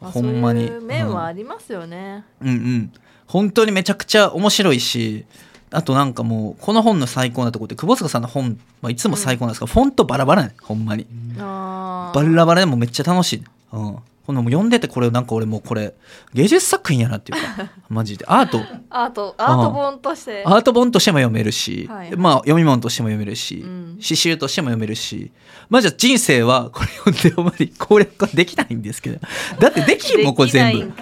[0.00, 0.66] まあほんまに。
[0.68, 2.92] そういう面はありますよね、うんうん
[3.32, 5.24] 本当にめちゃくちゃ面白いし
[5.70, 11.06] あとなんかもうこの本の最高なところって久保塚さんの本はいつも最高なんですが、フォントバラバラねほんまに。
[11.38, 15.94] バラバラでもめっちゃ楽しい、うん、このもう読んでてこれなんか俺もうこれ
[16.34, 17.70] 芸術作品やなっていうか。
[17.88, 18.24] マジで。
[18.28, 18.60] アート。
[18.90, 19.34] アート。
[19.38, 20.44] アート本として。
[20.46, 22.16] アート本としても読めるし、はい。
[22.16, 23.96] まあ読み物としても読めるし、うん。
[24.00, 25.32] 詩集としても読めるし。
[25.70, 29.18] まあじゃあ人生はこれ読んでほんまに攻略ができないんですけど。
[29.58, 30.92] だってできんもんこれ全部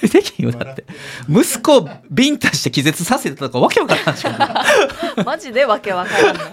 [0.00, 0.84] できんよだって。
[1.28, 4.24] 息子をビンタして気絶させたとかわけわからんし。
[5.24, 6.36] マジでわけわからん。
[6.36, 6.46] ない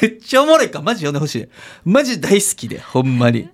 [0.00, 1.18] めっちゃおもろいからマジ読んで。
[1.18, 1.48] ほしい
[1.84, 3.48] マジ大好きでほんまに。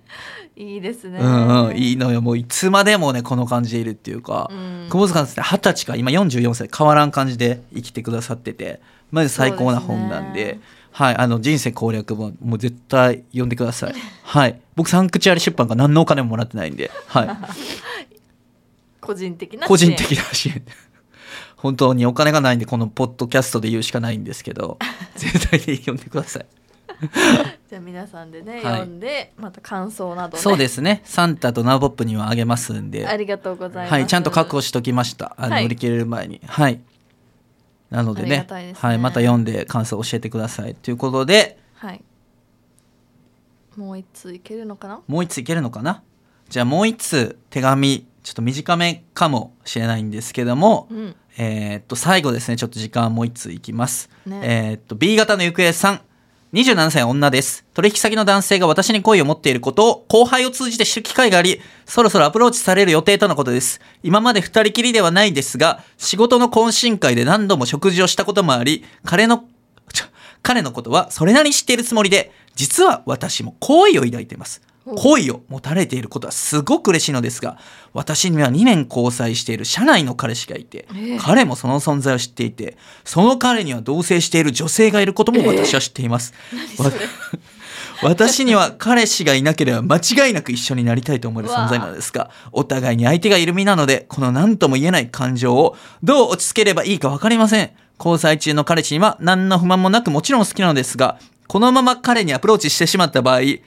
[0.55, 1.19] いいですね。
[1.19, 2.21] うんうんいいのよ。
[2.21, 4.87] もういつまでもねこの感じでいるっていうか、うん。
[4.89, 8.81] 久保塚さんって二十歳か今44歳変わらん感じで生きてくださってて。
[9.11, 10.59] マジ最高な本なんで。
[10.91, 13.93] はいあの人生攻略本もう絶対読んでください。
[14.23, 14.59] はい。
[14.75, 16.91] 僕サンクチュアリ出版から何のお金ももらってないんで。
[17.07, 17.29] はい
[19.09, 20.63] 個人的な個人的な支援。
[21.57, 24.77] 本当にお金がないんでこのポッドキャストで言うしかないんですけど
[25.15, 26.45] 絶対に読んでください。
[27.69, 28.63] じゃあ皆さんでね、はい。
[28.63, 30.43] 読んでまた感想などね。
[30.43, 31.01] そうですね。
[31.05, 33.07] サンタとナウポップにはあげますんで。
[33.07, 33.91] ありがとうございます。
[33.93, 35.33] はい、ちゃんと確保しときました。
[35.37, 35.65] あの、はい。
[35.65, 36.41] 売り切れる前に。
[36.45, 36.81] はい。
[37.89, 38.75] なのでねね。
[38.77, 40.75] はい、また読んで感想教えてください。
[40.75, 42.03] ということで、はい。
[43.75, 45.01] もう一通いけるのかな？
[45.07, 46.03] もう一ついけるのかな？
[46.49, 54.07] じゃあもう一つ手紙、ちょっと短めかもしれないんですけども、うんえーっと、最後ですね、ちょっと時間もう一ついきます。
[54.27, 56.01] ねえーっと、B 型の行方さん。
[56.53, 57.65] 27歳女です。
[57.73, 63.81] 取引先の男性が私に好意を持っていることを後輩を通じて知る機会があり、そろそろアプローチされる予定とのことです。
[64.03, 69.45] 今まで二人きりではないですが、仕事の懇親会で何度も食事をしたこともあり、彼の、
[70.43, 74.61] 彼のことはそれなりに知っているつもりで、実は私も好意を抱いています。
[74.85, 77.57] ほう好意を持たれていることはすごく嬉しいのですが、
[77.93, 86.33] 私には2年交際している社内の彼氏がいて、ええ彼もその存在を知っていて、その彼には同棲している女性がいることも私は知っています。
[86.77, 86.91] わ
[88.01, 97.71] 私には彼氏がいなければ間違いなく一緒になりたいと思える存在なのですが、お互いに相手がいる身なので、この何とも言えない感情をどう落ち着ければいいかわかりません。
[97.99, 103.61] 交際中の彼氏には何の不満もなくもちろん好きなのですが、このまま彼にアプローチしてしまった場合、自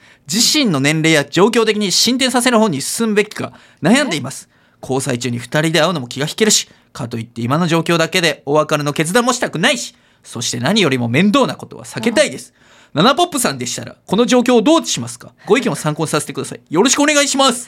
[0.57, 4.47] 身の年齢や状況的に進展させる方に進むべきか悩んでいます。
[4.81, 12.53] 交際中に二人で会うのも気が引けるし、かといって今の状況だけでお別れの決断もしたくないし、そして何よりも面倒なことは避けたいです。
[12.93, 15.33] ナナポップさんでしたら、この状況をどうしますか？
[15.45, 16.61] ご意見を参考にさせてください。
[16.69, 17.67] よろしくお願いします。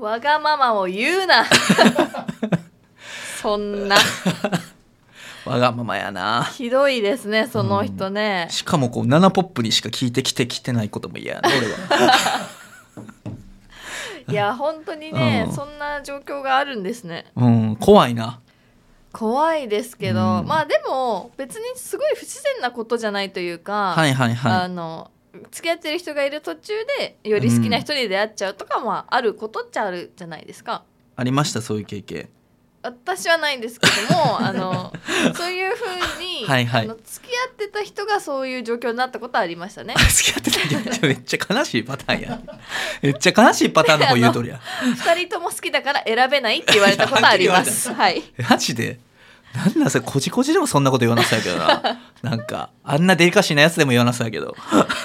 [0.00, 1.44] わがままを言うな
[3.40, 3.96] そんな
[5.44, 6.44] わがままやな。
[6.44, 12.54] ひどいですねその人ね、しかもこう、ナナポップにしか聞いてきてきてないことも嫌やな、 俺は。
[14.26, 18.40] いや本当にね、うんそんな状況があるんですねうん、怖いな。
[19.12, 25.10] 怖いですけど、うんまあでも別にすごい不自然なことじゃないというか、はいはいはあの
[25.50, 30.84] 付き合ってる人がいる途中でより好きな人に出会っちゃうとかもあることっちゃあるじゃないですか。
[30.86, 31.10] い。
[31.16, 32.28] ありました、そういう経験。
[32.84, 34.92] 私はないんですけども あの
[35.34, 39.94] そういうふうに はいはいあの付き合ってた人がそういう状況になったことはありましたね。
[40.10, 42.38] 付き合ってたけどめっちゃ悲しいパターンや。
[43.00, 44.60] めっちゃ悲しいパターンの方言うとりや。
[44.82, 47.92] 二人とも好きだから選べないって言われたことはあります。
[47.92, 48.22] はい。
[48.50, 48.98] マジで？
[49.54, 54.56] なんなんそれこじこじでもそんなこと言わなそうやけどな なんかあんなデリカシーなやつでも言わなそうやけど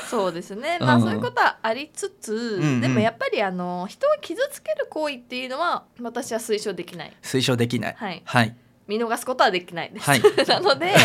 [0.09, 0.77] そうですね。
[0.79, 7.13] まあうんそういうことはありつつ、んうんでもやっぱりあの人を傷つける行為っていうのは私は推奨できない。
[7.21, 8.55] 推奨できないはいはい、
[8.87, 10.09] 見逃すことはできないです。
[10.09, 10.95] はいなので、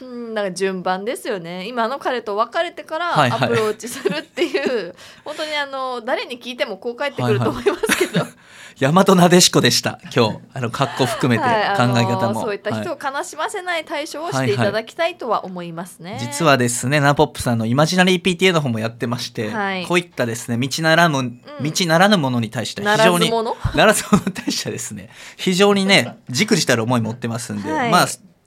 [0.00, 1.66] うん、だから順番ですよね。
[1.66, 3.44] 今の彼と別れてからはいはい。
[3.44, 8.26] アプローチするっていう、 本当にあの誰に聞いてもこう返ってくると思いますけど、
[8.78, 10.38] 大和なでしこでした今日。
[10.52, 16.18] あの格好含めて考はいえ方も、そういった人はを悲しませない対処をしていただきたいとは思いますね。
[16.20, 19.86] 実はですねナポップさんのイマジナリー PTA の方もやってまして、はい。
[19.86, 27.90] こういったですね道ならぬ、道ならぬものに対してな非常にらず者ならず者 に対してはですね非常にねじくじたる思い持ってますんで、はい。
[27.90, 28.06] まあ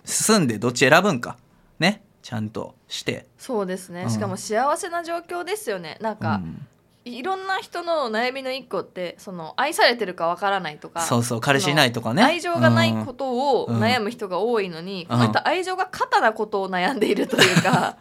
[0.09, 1.37] 進んでどっち選ぶんか。
[1.79, 2.01] ね。
[2.21, 3.27] ちゃんとして。
[3.37, 4.09] そうですね、うん。
[4.09, 5.97] しかも幸せな状況ですよね。
[6.01, 6.67] なんか、うん。
[7.05, 11.41] いろんな人の悩みの一個ってその愛されてるかわからないとかそうそう。
[11.41, 12.21] 彼氏いないとかね。
[12.21, 13.79] 愛情がないことをうん。
[13.79, 15.17] 悩む人が多いのに、うん。
[15.17, 17.97] こういった愛情が過多なことを悩んでいるというか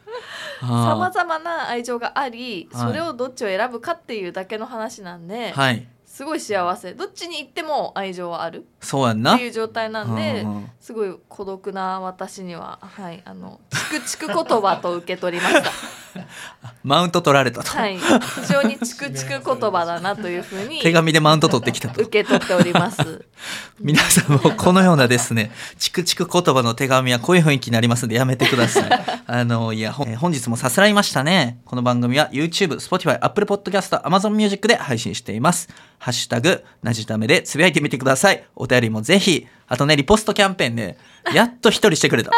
[0.61, 2.87] さま あざま な愛情がありはい。
[2.89, 5.87] それをどっちを選ぶかっていうだけの話なんで、ーはい
[6.19, 6.95] すごい幸せ。
[6.95, 8.67] どっちに行っても愛情はある。
[8.81, 9.37] そうやんな。
[9.37, 15.71] っていう状態なんで、うんうんすごい孤独な私にははいあのチクチク言葉と受け取りました。
[16.85, 22.01] マウント取られたと、はい、非常にチクチク言葉だなというふうに 手紙でマウント取ってきたと。
[22.03, 23.25] 受け取っております。
[23.81, 28.89] 皆さんもこのようなですねチクチク言葉の手紙はこういう雰囲気になりますんでやめてください。
[29.27, 31.61] あのいや本日もさすらいましたね。
[31.65, 35.69] この番組は YouTube、Spotify、Apple Podcast、Amazon Music で配信しています。
[35.99, 38.45] ハッシュタグなじためでつぶやいてみてください。
[38.57, 40.97] お便りもぜひあとねリポストキャンペーンで
[41.35, 42.31] やっと一人してくれた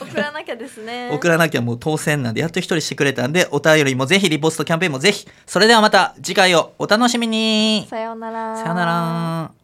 [0.00, 1.10] 送らなきゃですね。
[1.14, 8.56] 送らなきゃもう当選なんでやっと一人してくれたんでお便りもぜひリポストキャンペーンもぜひそれではまた次回をお楽しみにさようなら。
[8.56, 9.61] さよなら